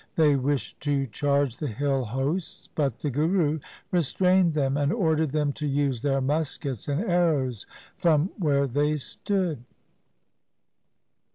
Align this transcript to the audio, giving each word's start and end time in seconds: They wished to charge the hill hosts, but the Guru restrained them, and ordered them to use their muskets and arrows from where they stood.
They 0.15 0.35
wished 0.35 0.79
to 0.79 1.05
charge 1.05 1.57
the 1.57 1.67
hill 1.67 2.05
hosts, 2.05 2.67
but 2.73 2.97
the 2.97 3.11
Guru 3.11 3.59
restrained 3.91 4.55
them, 4.55 4.75
and 4.75 4.91
ordered 4.91 5.29
them 5.29 5.53
to 5.53 5.67
use 5.67 6.01
their 6.01 6.19
muskets 6.21 6.87
and 6.87 7.01
arrows 7.03 7.67
from 7.97 8.31
where 8.39 8.65
they 8.65 8.97
stood. 8.97 9.63